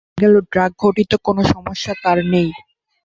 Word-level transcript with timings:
দেখা 0.03 0.21
গেল, 0.23 0.35
ড্রাগঘটিত 0.51 1.11
কোনো 1.25 1.41
সমস্যা 1.53 1.93
তার 2.03 2.17
নেই। 2.33 2.49